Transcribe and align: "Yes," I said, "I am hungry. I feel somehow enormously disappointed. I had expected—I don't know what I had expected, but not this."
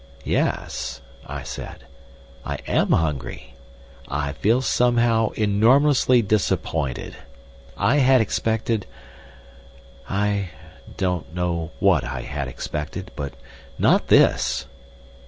"Yes," 0.25 0.99
I 1.27 1.43
said, 1.43 1.85
"I 2.43 2.55
am 2.65 2.87
hungry. 2.91 3.53
I 4.07 4.31
feel 4.33 4.63
somehow 4.63 5.29
enormously 5.35 6.23
disappointed. 6.23 7.15
I 7.77 7.97
had 7.97 8.19
expected—I 8.19 10.49
don't 10.97 11.35
know 11.35 11.69
what 11.77 12.03
I 12.03 12.21
had 12.23 12.47
expected, 12.47 13.11
but 13.15 13.35
not 13.77 14.07
this." 14.07 14.65